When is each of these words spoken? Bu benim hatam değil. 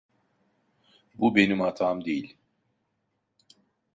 Bu 1.15 1.35
benim 1.35 1.59
hatam 1.61 2.05
değil. 2.05 2.37